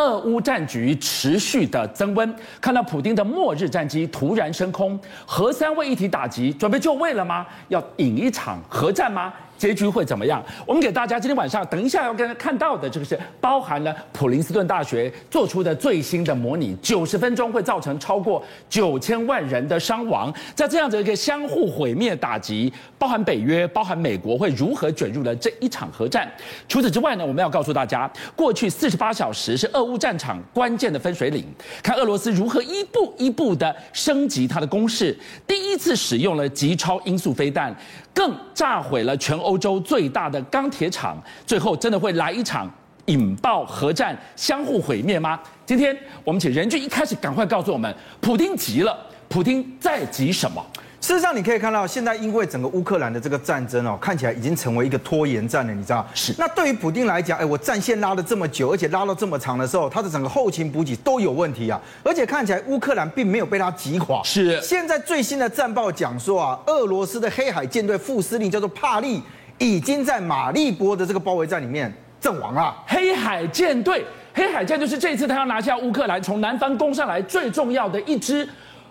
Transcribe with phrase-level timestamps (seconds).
[0.00, 7.46] 俄乌战局持续的增温，看到普丁的末日战机突然升空，核三位一体打击，准备就位了吗？
[7.68, 9.30] 要引一场核战吗？
[9.60, 10.42] 结局会怎么样？
[10.64, 26.26] 我们给大家今天晚上等一下要跟看到的这个是包含了普林斯顿大学做出的最新的模拟，九十分钟会造成超过九千万人的伤亡，在这样子一个相互毁灭打击，包含北约、包含美国会如何卷入了这一场核战？
[26.66, 31.44] 除此之外呢，我们要告诉大家，过去四十八小时是俄乌战场关键的分水岭，
[31.82, 35.14] 看俄罗斯如何一步一步的升级它的攻势，
[35.46, 37.76] 第一次使用了极超音速飞弹。
[38.14, 42.70] 更炸毁了全欧洲最大的钢铁厂，最后真的会来一场
[43.06, 45.40] 引爆核战、相互毁灭吗？
[45.64, 48.96] 今天我们请任俊一开始赶快告诉我们，普京急了，
[49.28, 50.64] 普京在急什么？
[51.00, 56.06] 事实上，你可以看到，现在因为整个乌克兰的这个战争哦，看起来已经成为一个拖延战了，你知道？
[56.14, 56.34] 是。
[56.36, 61.80] 那对于普丁来讲，哎，我战线拉了这么久，而且拉到这么长的时候，他的整个后勤补给都有问题啊。
[62.04, 64.22] 而且看起来乌克兰并没有被他击垮。
[64.22, 64.60] 是。
[64.60, 69.22] 现在最新的战报讲说啊，俄罗斯的黑海舰队副司令叫做帕利，
[69.56, 72.76] 已经在马利波的这个包围战里面阵亡了。
[72.86, 74.04] 黑海舰队，
[74.34, 78.46] 黑海舰就是这次他要拿下乌克兰，从南方攻上来最重要的一支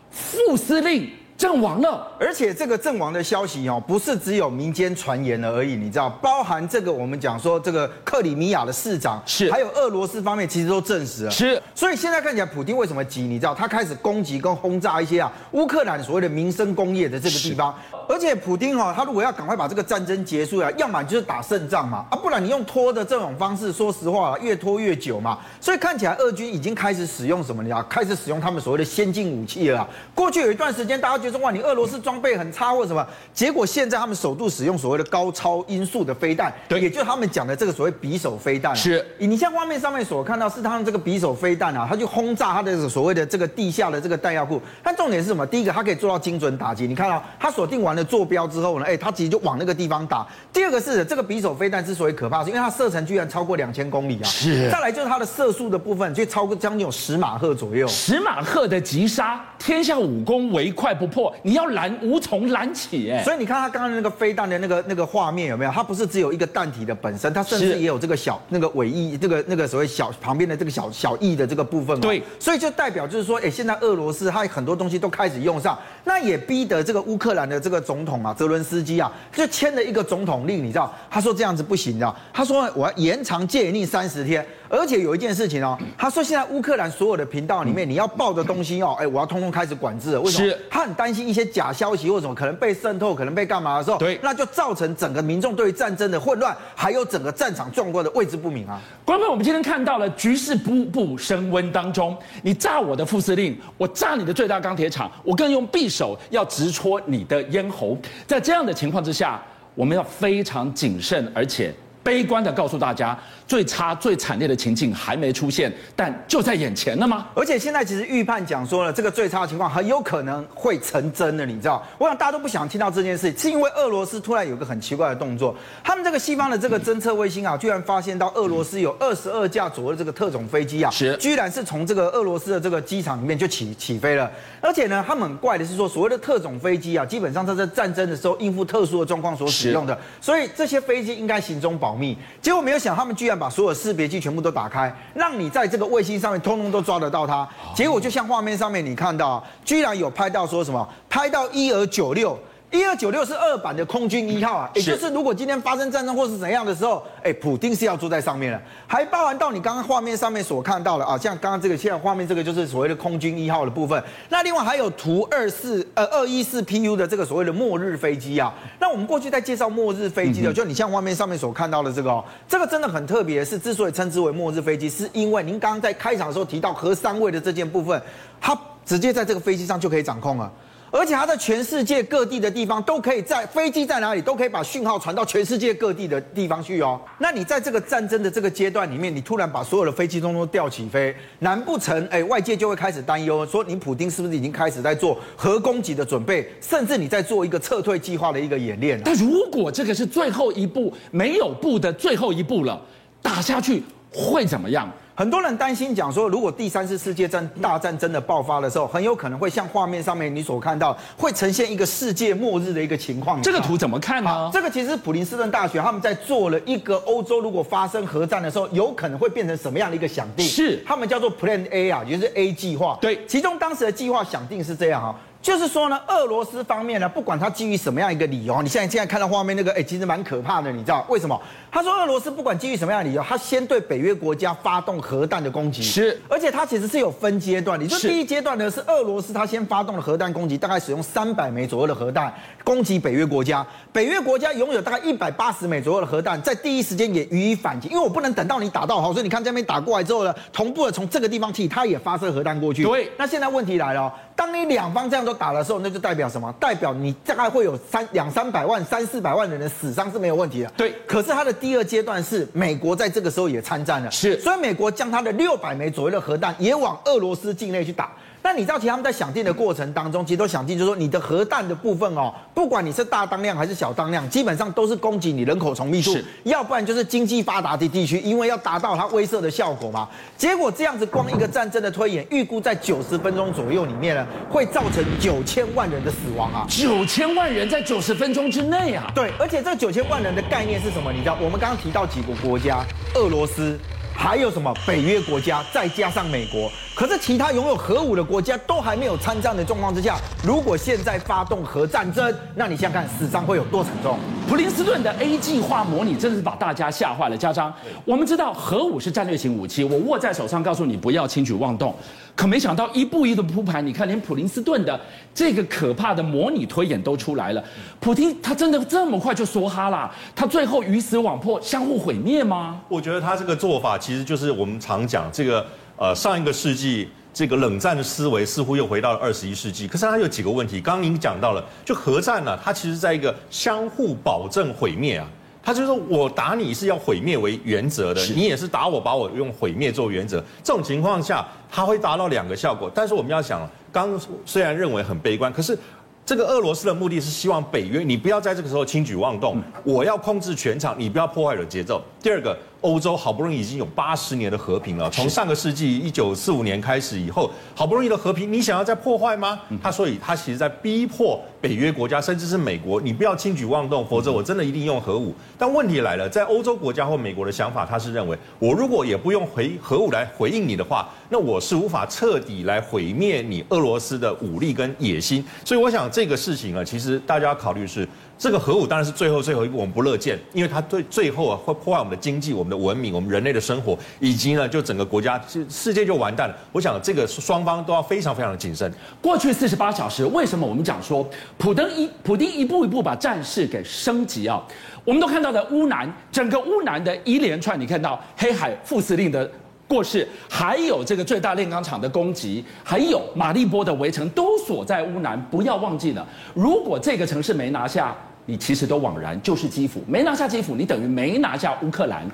[0.09, 1.07] 副司令。
[1.39, 11.61] 阵亡了，而且这个阵亡的消息哦，不是只有民间传言了而已，你知道，包含这个我们讲说这个克里米亚的市长是，还有俄罗斯方面其实都证实了，是。
[11.73, 13.21] 所以现在看起来，普丁为什么急？
[13.21, 17.73] 你知道，他开始攻击跟轰炸一些啊乌克兰所谓的民生工业的这个地方，
[18.09, 25.39] 而且普丁哈，他如果要赶快把这个战争结束啊，要么就是打胜仗嘛，啊，不然你用拖的这种方式，说实话，越拖越久嘛。
[25.61, 27.63] 所以看起来，俄军已经开始使用什么？
[27.63, 29.87] 你知道，开始使用他们所谓的先进武器了。
[30.13, 31.28] 过去有一段时间，大家觉得。
[31.31, 33.05] 说哇，你俄罗斯装备很差或什么？
[33.33, 38.75] 结果现在他们首度使用所谓的高超音速的飞弹，对，也就是他们讲的这个所谓匕首飞弹。
[38.75, 44.61] 是，你像画面上面所看到，是他们这个匕首飞弹啊，它就轰炸它的所谓的这个地下的这个弹药库。
[44.83, 45.45] 但重点是什么？
[45.45, 46.87] 第一个，它可以做到精准打击。
[46.87, 50.25] 你看到它锁定完了坐标之后呢，哎，它直接就往那个地方打。
[50.51, 54.25] 第二个是这个匕首飞弹之所以可怕，是因为它射程居然超过两千公里啊。
[54.25, 54.69] 是。
[54.69, 57.87] 再来就是它的射速的部分，就超过将近有十马赫左右。
[57.87, 61.18] 十马赫的急杀，天下武功唯快不破。
[61.43, 65.71] 你要拦无从拦起，哎，所以你看他刚刚那个飞弹的那个那个画面有没有？
[65.71, 72.01] 它不是只有一个弹体的本身，它甚至也有这个小那个尾翼，这个那个所谓小旁边的这个小小翼的这个部分嘛。
[72.01, 80.93] 对，所以就代表就是说，哎，现在俄罗斯它很多东西都开始用上，那也逼得这个乌克兰的这个总统啊，泽伦斯基啊，就签了一个总统令，你知道？
[81.09, 82.15] 他说这样子不行，你知道？
[82.33, 84.45] 他说我要延长戒严令三十天。
[84.69, 90.21] 而且有一件事情哦，他说现在乌克兰所有的频道里面，你要报的东西哦，哎，我要通通开始管制了。
[90.21, 90.53] 为什么？
[90.69, 98.79] 他很担心一些假消息或什么可能被渗透，可能被干嘛的时候，对，那就造成整个民众对于战争的混乱，还有整个战场状况的位置不明啊。
[99.03, 107.97] 观众，我们今天看到了局势步步升温当中，你炸我的副司令，我炸你的最大钢铁厂，我更用匕首要直戳你的咽喉。
[108.27, 109.41] 在这样的情况之下，
[109.73, 111.73] 我们要非常谨慎，而且。
[112.01, 113.17] 悲观的告诉大家，
[113.47, 117.27] 最差、最惨烈的情境还没出现，但就在眼前了吗？
[117.35, 121.85] 而且现在其实预判讲说了，这个最差的情况很有可能会成真的，你知道？
[121.97, 134.29] 我想大家都不想听到这件事，是因为俄罗斯突然有个很奇怪的动作，他们这个西方的这个侦测卫星啊，居然发现到俄罗斯有二十二架左右的这个特种飞机啊，是，居然是从这个俄罗斯的这个机场里面就起起飞了。
[134.61, 142.15] 而且呢，他们很怪的是说，所谓的特种飞机啊，基本上它在战争的时候应付特殊的状况所使用的，所以这些飞机应该行踪保保密。
[142.39, 147.47] 结果没有想，他们居然把所有识别器全部都打开，让你在这个卫星上面通通都抓得到它。
[147.73, 152.37] 结果就像画面上面你看到，居然有拍到说什么，拍到一二九六。
[152.71, 164.01] 一二九六是二版的空军一号啊，也就是如果今天发生战争或是怎样的时候，哎，普丁是要坐在上面的，还包含到你刚刚画面上面所看到的啊，像刚刚这个现在画面这个就是所谓的空军一号的部分。
[164.29, 168.53] 那另外还有图二四呃二一四 PU 的这个所谓的末日飞机啊。
[168.79, 177.99] 那我们过去在介绍末日飞机的，就你像画面上面所看到的这个哦，这个真的很特别，是之所以称之为末日飞机，是因为您刚刚在开场的时候提到核三位的这件部分，
[178.39, 178.55] 它
[178.85, 180.51] 直接在这个飞机上就可以掌控了。
[180.91, 186.99] 而且它在全世界各地的地方都可以在飞机在哪里都可以把讯号传到全世界各地的地方去哦。
[187.19, 198.99] 那你在这个战争的这个阶段里面，你突然把所有的飞机通通吊起飞，难不成哎外界就会开始担忧，说你普丁是不是已经开始在做核攻击的准备，甚至你在做一个撤退计划的一个演练？
[199.03, 202.81] 但如果这个是最后一步，没有步的最后一步了，
[203.21, 204.91] 打下去会怎么样？
[205.19, 213.41] 很多人担心讲说，如果第三次世界战大战真的爆发的时候，很有可能会像画面上面你所看到，会呈现一个世界末日的一个情况。
[213.41, 214.49] 这个图怎么看呢？
[214.53, 220.47] 这个其实普林斯顿大学他们在做了一个欧洲如果发生核战的时候，有可能会变成什么样的一个想定？
[220.47, 222.97] 是，他们叫做 Plan A 啊，也就是 A 计划。
[223.01, 225.13] 对，其中当时的计划想定是这样哈。
[225.41, 231.41] 就是说呢，俄罗斯方面呢，不管他基于什么样一个理由，你现在现在看到画面那个，哎，其实蛮可怕的，你知道为什么？
[231.71, 242.33] 他说俄罗斯不管基于什么样的理由，他先对北约国家发动核弹的攻击，是，而且他其实是有分阶段的，你说第一阶段呢是俄罗斯他先发动了核弹攻击，大概使用三百枚左右的核弹
[242.65, 252.83] 攻击北约国家，北约国家拥有大概一百八十枚左右的核弹，在第一时间也予以反击，因为我不能等到你打到好，所以你看这边打过来之后呢，同步的从这个地方起，他也发射核弹过去。
[252.83, 254.13] 对，那现在问题来了。
[254.39, 256.49] 当你两方这样都打的时候，那就代表什么？
[256.61, 260.69] 代表你大概会有三两三百万、三四百万的人死伤是没有问题的。
[260.77, 260.95] 对。
[261.05, 264.39] 可是它的第二阶段是美国在这个时候也参战了，是。
[264.39, 268.13] 所以美国将它的六百枚左右的核弹也往俄罗斯境内去打。
[268.41, 280.07] 那你知道，其实他们在想定的过程当中，其实都想定，就是说你的核弹的部分哦，不管你是大当量还是小当量，基本上都是攻击你人口稠密度，要不然就是经济发达的地区，因为要达到它威慑的效果嘛。
[280.37, 286.65] 结果这样子，光一个战争的推演，预估在九十分钟左右里面呢，会造成九千万人的死亡啊！
[286.69, 289.11] 九千万人在九十分钟之内啊！
[289.13, 291.11] 对，而且这九千万人的概念是什么？
[291.11, 293.77] 你知道，我们刚刚提到几个国家，俄罗斯。
[294.11, 304.19] 还有什么北约国家，再加上美国，可是其他拥有核武的国家都还没有参战的状况之下，如果现在发动核战争，那你想想看，死伤会有多沉重？
[304.49, 307.37] 普林斯顿的 A 计划模拟真的是把大家吓坏了。
[307.37, 307.73] 家长，
[308.03, 311.95] 我们知道核武是战略型武器，我握在手上，告诉你不要轻举妄动。
[312.35, 314.99] 可没想到一步一步铺排，你看连普林斯顿的
[315.33, 317.63] 这个可怕的模拟推演都出来了。
[318.01, 320.13] 普京他真的这么快就梭哈啦？
[320.35, 322.81] 他最后鱼死网破，相互毁灭吗？
[322.89, 325.65] 我觉得他这个做法其实就是我们常讲这个
[325.99, 329.87] 呃上一个世纪这个冷战的思维似乎又回到了二十一世纪。
[329.87, 335.27] 可是它有几个问题，刚刚您讲到了，就核战呢、啊，它其实在一个相互保证毁灭啊。
[335.61, 340.43] 他就是说我打你是要毁灭为原则的，你也是打我，把我用毁灭做原则。
[340.63, 342.89] 这种情况下，它会达到两个效果。
[342.95, 345.77] 但是我们要想，刚虽然认为很悲观，可是
[346.25, 352.01] 这个俄罗斯的目的是希望北约你不要在这个时候轻举妄动，我要控制全场，你不要破坏我的节奏。
[352.23, 352.57] 第二个。
[352.81, 359.59] 欧洲好不容易已经有八十年的和平了，从上个世纪一九四五年开始以后，好不容易的和平，你想要再破坏吗？
[359.81, 365.33] 他所以他其实在逼迫北约国家，甚至是美国，你不要轻举妄动，否则我真的一定用核武。
[365.57, 375.43] 但问题来了，在欧洲国家或美国的想法，他是认为，我如果也不用回核武来回应你的话，那我是无法彻底来毁灭你俄罗斯的武力跟野心。
[375.65, 378.07] 所以我想这个事情啊，其实大家要考虑是。
[378.39, 386.55] 这个核武当然是最后最后一步，我们不乐见，因为它对最后啊会破坏我们的经济、我们的文明、我们人类的生活，以及呢就整个国家世世界就完蛋了。
[386.71, 388.89] 我想这个双方都要非常非常的谨慎。
[389.21, 391.27] 过去四十八小时，为什么我们讲说
[391.57, 394.65] 普登一普丁一步一步把战事给升级啊？
[395.03, 399.51] 我们都看到的乌南整个乌南的一连串，你看到黑海副司令的
[399.85, 405.37] 过世，还有这个最大炼钢厂的攻击，还有马利波的围城，都锁在乌南。
[405.51, 408.15] 不要忘记了，如果这个城市没拿下。
[408.45, 412.25] 你其实都枉然，就是基辅没拿下基辅，你等于没拿下乌克兰。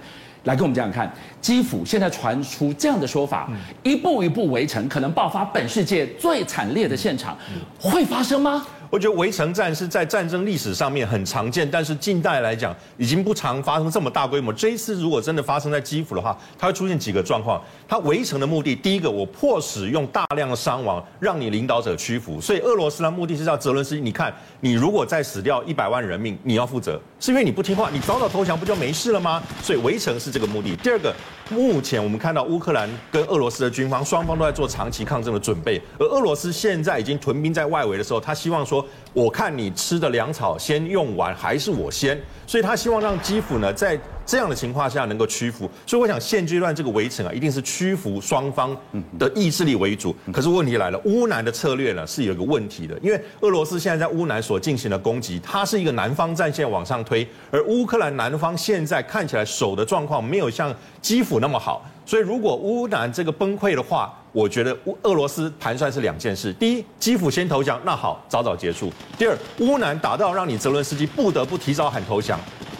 [0.45, 1.11] 来跟我们讲讲看，
[1.41, 3.49] 基辅现在传出这样的说法，
[3.81, 7.35] 一步一步围城，可能爆发本世界最惨烈的现场，
[7.79, 8.63] 会发生吗？
[8.89, 14.53] 我觉得围城战是在战争历史上面很常见，但是近代来讲已经不常发生这么大规模。
[14.53, 17.61] 这一次如果真的发生在基辅的话，它会出现几个状况。
[17.87, 22.39] 它围城的目的，第一个，我迫使用大量的伤亡让你领导者屈服。
[22.39, 29.41] 所以俄罗斯的目的是让泽伦斯基，你看你如果再死掉一百万人命，你要负责，是因为你不听话，你早早投降不就没事了吗？
[29.61, 30.75] 所以围城是这个目的。
[30.77, 31.13] 第二个，
[31.49, 38.84] 目前我们看到乌克兰跟俄罗斯的军方双方都在做长期抗争的准备，而俄罗斯现在已经屯兵在外围的时候，他希望说。
[39.13, 42.19] 我看你吃的粮草先用完，还是我先？
[42.47, 45.69] 所以他希望让基辅呢，在这样的情况下能够屈服。
[45.87, 48.75] 所以我想现阶段这个围城啊，一定是屈服双方
[49.17, 50.15] 的意志力为主。
[50.31, 61.83] 可是问题来了，乌南的策略呢是有一个问题的，因为俄罗斯现在在乌南所进行的攻击，它是一个南方战线往上推，而乌克兰南方现在看起来守的状况没有像基辅那么好。
[62.05, 72.37] 所以如果乌南这个崩溃的话，我觉得乌俄罗斯盘算是两件事：第一，基辅先投降，那好，早早结束；第二，乌南打到让你泽伦斯基不得不提早喊投降，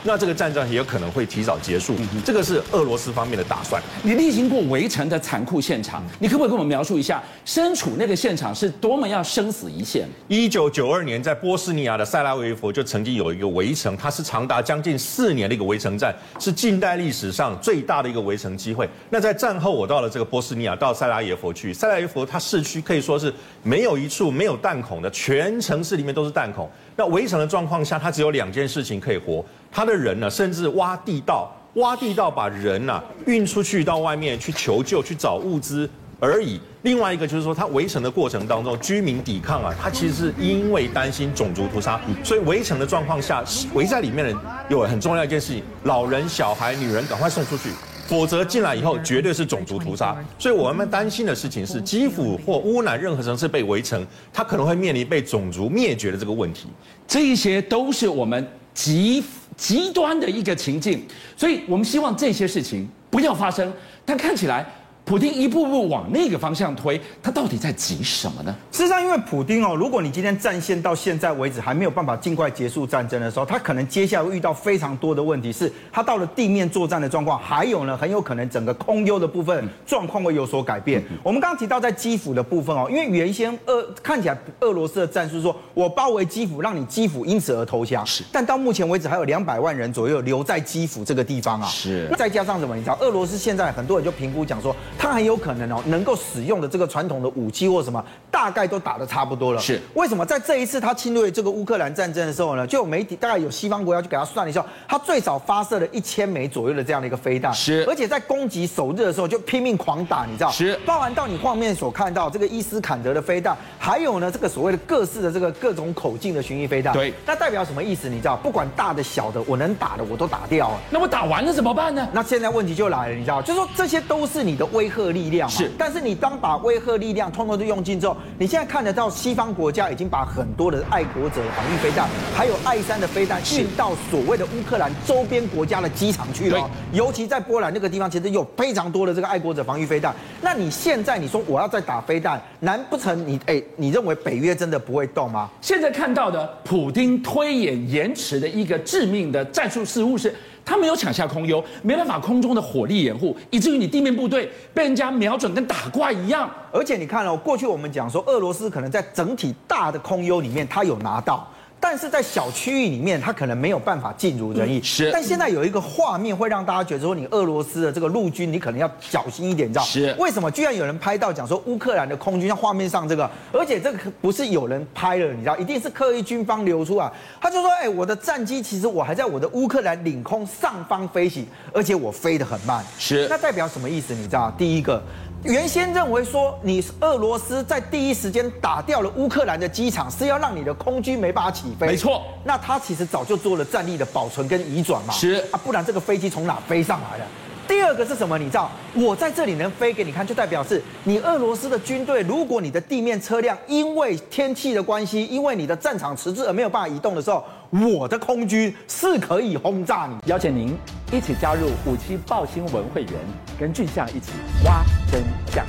[0.08, 1.96] 那这个战争也有可能会提早结束。
[2.24, 3.82] 这个是俄罗斯方面的打算。
[4.04, 10.08] 你历经过围城的残酷现场，你可不可以跟我们描述一下，身处那个现场是多么要生死一线？
[10.28, 18.88] 一九九二年，在波斯尼亚的塞拉维佛就曾经有一个围城，它是长达将近四年的一个围城战，是近代历史上最大的一个围城机会。
[19.10, 23.34] 那在战后，我到了这个波斯尼亚，到塞拉耶佛去，塞拉耶佛它市区可以说是
[23.64, 26.70] 没有一处没有弹孔的，全城市里面都是弹孔。
[26.96, 36.60] 那围城的状况下，它只有两件事情可以活，他的人呢，甚至挖地道，挖地道把人呢运出去到外面去求救，去找物资而已。
[36.84, 44.38] 另外一个就是说，他围城的过程当中，居民抵抗啊，他其实是因为担心种族屠杀，所以围城的状况下，围在里面的人
[44.70, 47.70] 有很重要一件事情，老人、小孩、女人赶快送出去。
[48.08, 56.68] 否则进来以后绝对是种族屠杀，所以我们担心的事情是基辅或乌南任何城市被围城，它可能会面临被种族灭绝的这个问题。
[57.08, 59.24] 这一些都是我们极
[59.58, 63.72] 极端的一个情境，所以我们希望这些事情不要发生。
[64.06, 64.66] 但看起来。
[65.06, 68.54] 普京一步步往那个方向推，他到底在急什么呢？
[68.72, 81.04] 事实上，因为普京哦，如果你今天战线到现在为止还没有办法尽快结束战争的时候，他可能接下来会遇到非常多的问题，是他到了地面作战的状况，还有呢，很有可能整个空优的部分状况会有所改变。
[81.22, 88.24] 我们刚刚提到在基辅的部分哦，因为原先俄看起来俄罗斯的战术说，我包围基辅，让你基辅因此而投降，是。
[88.32, 92.10] 但到目前为止还有两百万人左右留在基辅这个地方啊，是。
[92.18, 92.76] 再加上什么？
[92.76, 94.76] 你知道，俄罗斯现在很多人就评估讲说。
[94.98, 98.04] 他很有可能哦，能够使用的这个传统的武器或什么，
[98.36, 99.62] 大概都打得差不多了。
[99.62, 102.68] 是为什么在这一次他侵略这个乌克兰战争的时候呢？
[102.68, 107.54] 就有媒体大概有西方国家去给他算了一下，他最少发射了一千枚左右的这样的一个飞弹。
[107.54, 110.52] 是，而且在攻击首日的时候就拼命狂打，你知道？
[110.52, 116.94] 是，包含到你画面所看到这个伊斯坎德的飞弹，还有呢这个所谓的各式的这个各种口径的巡弋飞弹。
[116.94, 118.10] 对，那代表什么意思？
[118.10, 118.36] 你知道？
[118.36, 120.80] 不管大的小的，我能打的我都打掉了。
[120.90, 122.06] 那我打完了怎么办呢？
[122.12, 123.42] 那现在问题就来了，你知道？
[123.42, 125.50] 就是说这些都是你的威慑力量。
[125.50, 125.72] 是。
[125.78, 136.70] 但是你当把威慑力量通通都用尽之后，你现在看得到西方国家已经把很多的爱国者防御飞弹，还有爱三的飞弹运到所谓的乌克兰周边国家的机场去了。
[136.92, 140.14] 尤其在波兰那个地方，其实有非常多的这个爱国者防御飞弹。
[140.42, 145.50] 那你现在你说我要再打飞弹，难不成你哎，你认为北约真的不会动吗？
[145.62, 150.36] 现在看到的普丁推演延迟的一个致命的战术失误是。
[150.66, 156.50] 他没有抢下空优，没办法空中的火力掩护，以至于你地面部队被人家瞄准跟打怪一样。
[156.72, 161.48] 而且你看哦，过去我们讲说俄罗斯可能在整体大的空优里面，他有拿到。
[161.80, 164.82] 但是在小区域里面，它可能没有办法尽如人意。
[164.82, 165.12] 是。
[165.12, 169.86] 但现在有一个画面会让大家觉得说，你俄罗斯的这个陆军，你可能要小心一点，你知道？
[169.86, 170.16] 是。
[170.18, 170.50] 为什么？
[170.50, 175.56] 居然有人拍到讲说乌克兰的空军，像画面上这个，而且这个不是有人拍了，你知道？
[175.58, 177.12] 一定是刻意军方流出啊。
[177.40, 183.28] 他就说：“哎，我的战机其实我还在我的乌克兰领空上方飞行，而且我飞得很慢。”是。
[183.30, 184.14] 那代表什么意思？
[184.16, 184.52] 你知道？
[184.58, 185.02] 第一个。
[185.44, 191.88] 原先认为说，你俄罗斯在第一时间打掉了乌克兰的机场，是要让你的空军没办法起飞。
[191.88, 195.14] 没错，那他其实早就做了战力的保存跟移转嘛。
[195.14, 197.26] 是啊，不然这个飞机从哪飞上来的？
[197.68, 198.38] 第二个是什么？
[198.38, 202.22] 你知道，我在这里能飞给你看，就代表是你俄罗斯的军队。
[202.22, 210.30] 如果你的地面车辆因为天气的关系，因为你的战场迟滞而没有办法移动的时候，我的空军是可以轰炸你。
[210.30, 210.78] 邀请您
[211.12, 213.14] 一起加入五七报新闻会员，
[213.60, 215.66] 跟俊相一起挖真相。